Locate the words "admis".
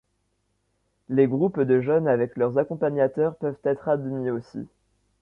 3.87-4.31